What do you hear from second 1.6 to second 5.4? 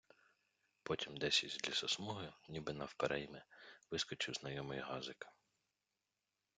лісосмуги, ніби навперейми, вискочив знайомий газик.